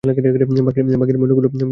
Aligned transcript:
ভাগ্যের 0.03 1.17
মণিগুলো 1.17 1.47
বানাচ্ছে। 1.47 1.65